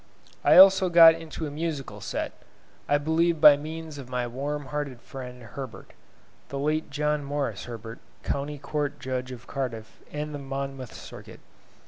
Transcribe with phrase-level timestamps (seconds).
[0.43, 2.31] I also got into a musical set,
[2.89, 5.91] I believe by means of my warm hearted friend, Herbert
[6.49, 11.39] (The late John Maurice Herbert, County Court Judge of Cardiff and the Monmouth Circuit.)